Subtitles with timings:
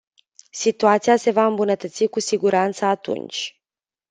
[0.51, 3.61] Situația se va îmbunătăți cu siguranță atunci.